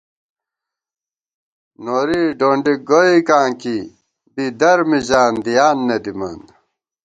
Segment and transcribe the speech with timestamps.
[1.83, 3.77] نوری ڈونڈِک گوئیکاں کی
[4.33, 6.39] بی درمِزان دِیان نہ دِمان